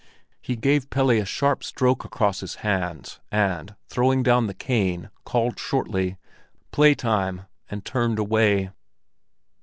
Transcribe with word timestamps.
He 0.41 0.55
gave 0.55 0.89
Pelle 0.89 1.11
a 1.11 1.25
sharp 1.25 1.63
stroke 1.63 2.03
across 2.03 2.39
his 2.39 2.55
hands, 2.65 3.19
and 3.31 3.75
throwing 3.87 4.23
down 4.23 4.47
the 4.47 4.55
cane, 4.55 5.11
called 5.25 5.59
shortly, 5.59 6.17
"Playtime!" 6.71 7.43
and 7.69 7.85
turned 7.85 8.17
away. 8.17 8.71